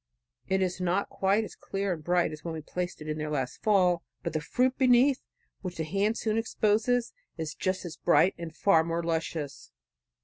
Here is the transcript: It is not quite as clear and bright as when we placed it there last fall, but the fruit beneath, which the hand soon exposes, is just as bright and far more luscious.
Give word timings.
It 0.47 0.63
is 0.63 0.81
not 0.81 1.09
quite 1.11 1.43
as 1.43 1.55
clear 1.55 1.93
and 1.93 2.03
bright 2.03 2.31
as 2.31 2.43
when 2.43 2.55
we 2.55 2.61
placed 2.61 3.03
it 3.03 3.15
there 3.17 3.29
last 3.29 3.61
fall, 3.61 4.01
but 4.23 4.33
the 4.33 4.41
fruit 4.41 4.75
beneath, 4.75 5.21
which 5.61 5.77
the 5.77 5.83
hand 5.83 6.17
soon 6.17 6.39
exposes, 6.39 7.13
is 7.37 7.53
just 7.53 7.85
as 7.85 7.97
bright 7.97 8.33
and 8.35 8.51
far 8.55 8.83
more 8.83 9.03
luscious. 9.03 9.69